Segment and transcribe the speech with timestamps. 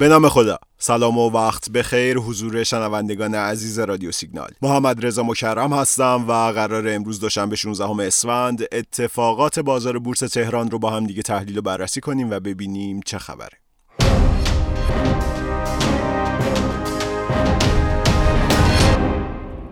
[0.00, 0.58] به نام خدا.
[0.78, 4.50] سلام و وقت بخیر حضور شنوندگان عزیز رادیو سیگنال.
[4.62, 10.78] محمد رضا مکرم هستم و قرار امروز دوشنبه 16 اسفند اتفاقات بازار بورس تهران رو
[10.78, 13.59] با هم دیگه تحلیل و بررسی کنیم و ببینیم چه خبره.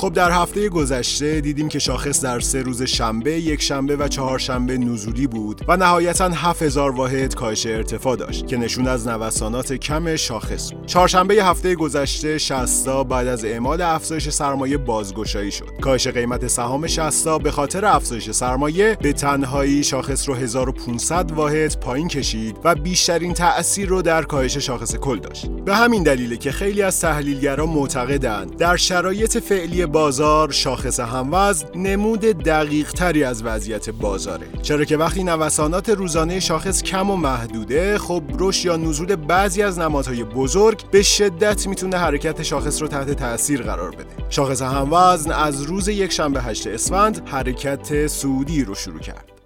[0.00, 4.38] خب در هفته گذشته دیدیم که شاخص در سه روز شنبه، یک شنبه و چهار
[4.38, 10.16] شنبه نزولی بود و نهایتا 7000 واحد کاهش ارتفاع داشت که نشون از نوسانات کم
[10.16, 10.70] شاخص.
[10.86, 15.80] چهارشنبه هفته گذشته شستا بعد از اعمال افزایش سرمایه بازگشایی شد.
[15.80, 22.08] کاهش قیمت سهام شستا به خاطر افزایش سرمایه به تنهایی شاخص رو 1500 واحد پایین
[22.08, 25.46] کشید و بیشترین تأثیر رو در کاهش شاخص کل داشت.
[25.70, 32.20] به همین دلیله که خیلی از تحلیلگران معتقدند در شرایط فعلی بازار شاخص هموزن نمود
[32.20, 34.46] دقیق تری از وضعیت بازاره.
[34.62, 39.78] چرا که وقتی نوسانات روزانه شاخص کم و محدوده خب رشد یا نزول بعضی از
[39.78, 44.06] نمادهای بزرگ به شدت می‌تونه حرکت شاخص رو تحت تاثیر قرار بده.
[44.30, 49.39] شاخص هموزن از روز یک شنبه 8 اسفند حرکت سعودی رو شروع کرد.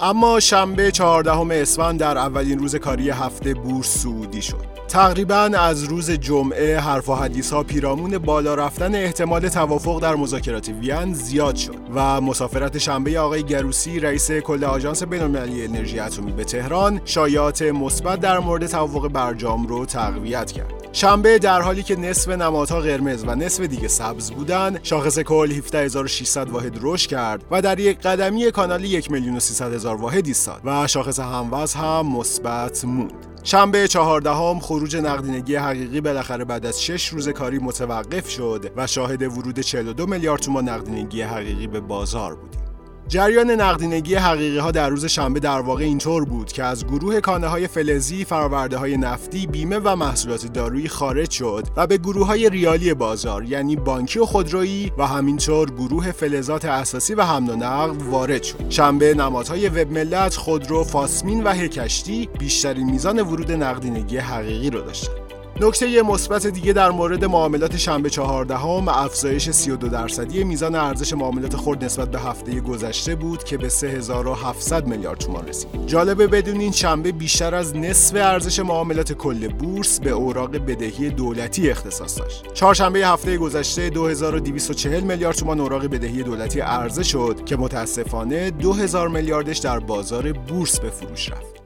[0.00, 4.78] اما شنبه 14 اسفند در اولین روز کاری هفته بورس سعودی شد.
[4.88, 10.68] تقریبا از روز جمعه حرف و حدیث ها پیرامون بالا رفتن احتمال توافق در مذاکرات
[10.68, 16.44] وین زیاد شد و مسافرت شنبه آقای گروسی رئیس کل آژانس بین‌المللی انرژی اتمی به
[16.44, 20.77] تهران شایعات مثبت در مورد توافق برجام رو تقویت کرد.
[20.98, 26.50] شنبه در حالی که نصف نمادها قرمز و نصف دیگه سبز بودن شاخص کل 17600
[26.50, 30.60] واحد رشد کرد و در یک قدمی کانال 1 میلیون و 300 هزار واحد ایستاد
[30.64, 37.08] و شاخص هموز هم مثبت موند شنبه چهاردهم خروج نقدینگی حقیقی بالاخره بعد از 6
[37.08, 42.67] روز کاری متوقف شد و شاهد ورود 42 میلیارد تومان نقدینگی حقیقی به بازار بودیم.
[43.08, 47.46] جریان نقدینگی حقیقی ها در روز شنبه در واقع اینطور بود که از گروه کانه
[47.46, 52.48] های فلزی، فرآورده های نفتی، بیمه و محصولات دارویی خارج شد و به گروه های
[52.48, 57.96] ریالی بازار یعنی بانکی و خودرویی و همینطور گروه فلزات اساسی و حمل و نقل
[58.10, 58.70] وارد شد.
[58.70, 65.27] شنبه نمادهای وب ملت، خودرو، فاسمین و هکشتی بیشترین میزان ورود نقدینگی حقیقی رو داشتند.
[65.60, 71.56] نکته مثبت دیگه در مورد معاملات شنبه 14 هم افزایش 32 درصدی میزان ارزش معاملات
[71.56, 75.86] خرد نسبت به هفته گذشته بود که به 3700 میلیارد تومان رسید.
[75.86, 82.18] جالبه بدونین شنبه بیشتر از نصف ارزش معاملات کل بورس به اوراق بدهی دولتی اختصاص
[82.18, 82.52] داشت.
[82.54, 89.58] چهارشنبه هفته گذشته 2240 میلیارد تومان اوراق بدهی دولتی عرضه شد که متاسفانه 2000 میلیاردش
[89.58, 91.57] در بازار بورس به فروش رفت.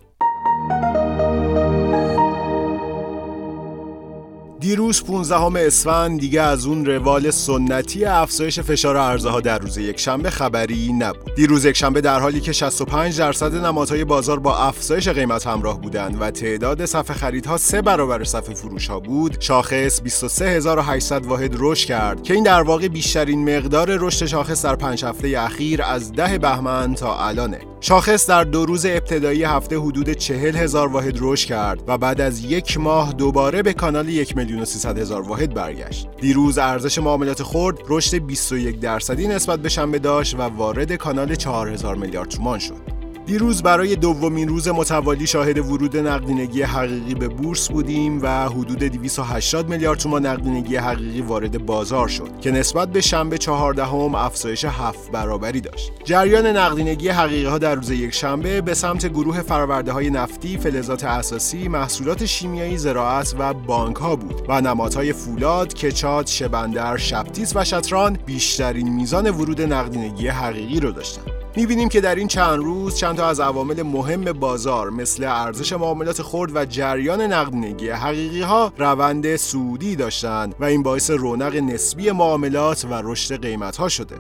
[4.63, 10.01] دیروز 15 اسفند دیگه از اون روال سنتی افزایش فشار عرضه ها در روز یک
[10.01, 11.35] شنبه خبری نبود.
[11.35, 16.17] دیروز یک شنبه در حالی که 65 درصد نمادهای بازار با افزایش قیمت همراه بودند
[16.21, 22.23] و تعداد صف خریدها سه برابر صف فروش ها بود، شاخص 23800 واحد رشد کرد
[22.23, 26.95] که این در واقع بیشترین مقدار رشد شاخص در پنج هفته اخیر از ده بهمن
[26.95, 27.61] تا الانه.
[27.81, 32.45] شاخص در دو روز ابتدایی هفته حدود 40 هزار واحد رشد کرد و بعد از
[32.45, 36.09] یک ماه دوباره به کانال یک و 300 هزار واحد برگشت.
[36.21, 41.97] دیروز ارزش معاملات خرد رشد 21 درصدی نسبت به شنبه داشت و وارد کانال 4000
[41.97, 42.92] میلیارد تومان شد.
[43.27, 49.69] دیروز برای دومین روز متوالی شاهد ورود نقدینگی حقیقی به بورس بودیم و حدود 280
[49.69, 55.11] میلیارد تومان نقدینگی حقیقی وارد بازار شد که نسبت به شنبه 14 هم افزایش هفت
[55.11, 55.93] برابری داشت.
[56.05, 61.05] جریان نقدینگی حقیقی ها در روز یک شنبه به سمت گروه فرآورده های نفتی، فلزات
[61.05, 67.65] اساسی، محصولات شیمیایی، زراعت و بانک ها بود و نمادهای فولاد، کچات، شبندر، شبتیس و
[67.65, 71.32] شطران بیشترین میزان ورود نقدینگی حقیقی رو داشتند.
[71.57, 76.23] می‌بینیم که در این چند روز چند تا از عوامل مهم بازار مثل ارزش معاملات
[76.23, 82.85] خرد و جریان نقدینگی حقیقی ها روند سودی داشتند و این باعث رونق نسبی معاملات
[82.85, 84.17] و رشد قیمت ها شده.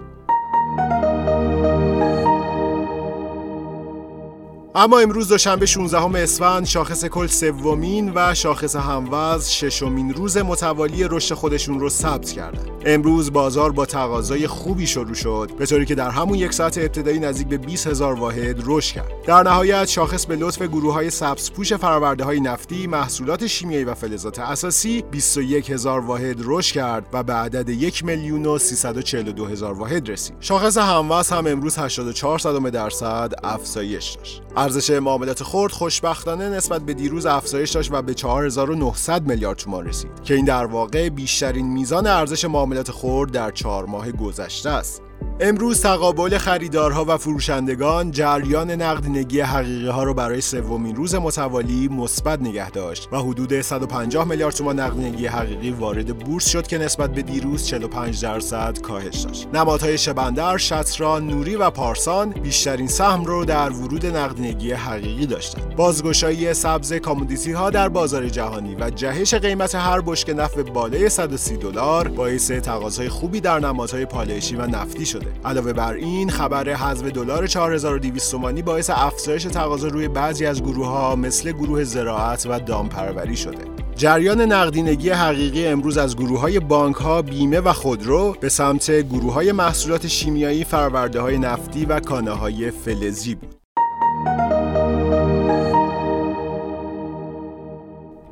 [4.75, 11.35] اما امروز دوشنبه 16 اسفند شاخص کل سومین و شاخص هموز ششمین روز متوالی رشد
[11.35, 12.72] خودشون رو ثبت کردن.
[12.87, 17.19] امروز بازار با تقاضای خوبی شروع شد به طوری که در همون یک ساعت ابتدایی
[17.19, 19.13] نزدیک به 20 هزار واحد رشد کرد.
[19.27, 24.39] در نهایت شاخص به لطف گروه های سبزپوش فرآورده های نفتی، محصولات شیمیایی و فلزات
[24.39, 30.11] اساسی 21 هزار واحد رشد کرد و به عدد 1 میلیون و 342 هزار واحد
[30.11, 30.37] رسید.
[30.41, 32.39] شاخص هموز هم امروز 84
[32.71, 34.43] درصد افزایش داشت.
[34.57, 40.11] ارزش معاملات خرد خوشبختانه نسبت به دیروز افزایش داشت و به 4900 میلیارد تومان رسید
[40.25, 45.03] که این در واقع بیشترین میزان ارزش معاملات خرد در چهار ماه گذشته است.
[45.41, 52.41] امروز تقابل خریدارها و فروشندگان جریان نقدینگی حقیقی ها رو برای سومین روز متوالی مثبت
[52.41, 57.23] نگه داشت و حدود 150 میلیارد تومان نقدینگی حقیقی وارد بورس شد که نسبت به
[57.23, 59.49] دیروز 45 درصد کاهش داشت.
[59.55, 65.77] نمادهای شبندر، شطران، نوری و پارسان بیشترین سهم رو در ورود نقدینگی حقیقی داشتند.
[65.77, 71.57] بازگشایی سبز کامودیتی ها در بازار جهانی و جهش قیمت هر بشک نفت بالای 130
[71.57, 75.33] دلار باعث تقاضای خوبی در نمادهای پالایشی و نفتی شده.
[75.45, 80.87] علاوه بر این خبر حذف دلار 4200 تومانی باعث افزایش تقاضا روی بعضی از گروه
[80.87, 86.97] ها مثل گروه زراعت و دامپروری شده جریان نقدینگی حقیقی امروز از گروه های بانک
[86.97, 92.31] ها، بیمه و خودرو به سمت گروه های محصولات شیمیایی، فرورده های نفتی و کانه
[92.31, 93.55] های فلزی بود.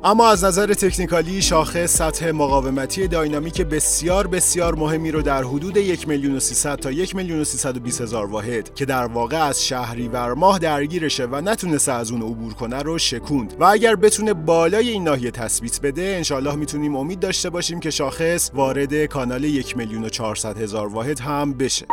[0.03, 6.07] اما از نظر تکنیکالی شاخص سطح مقاومتی داینامیک بسیار بسیار مهمی رو در حدود 1
[6.07, 10.33] میلیون و 300 تا 1 میلیون و 320 هزار واحد که در واقع از شهریور
[10.33, 13.53] ماه درگیرشه و نتونسته از اون عبور کنه رو شکوند.
[13.59, 18.51] و اگر بتونه بالای این ناحیه تثبیت بده انشالله می‌تونیم امید داشته باشیم که شاخص
[18.53, 21.85] وارد کانال 1 میلیون و 400 هزار واحد هم بشه.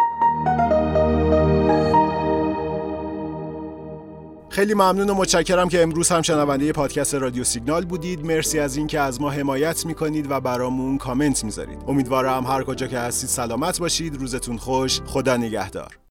[4.59, 8.27] خیلی ممنون و متشکرم که امروز هم شنونده پادکست رادیو سیگنال بودید.
[8.27, 11.79] مرسی از اینکه از ما حمایت می‌کنید و برامون کامنت می‌ذارید.
[11.89, 14.17] امیدوارم هر کجا که هستید سلامت باشید.
[14.17, 15.01] روزتون خوش.
[15.07, 16.08] خدا نگهدار.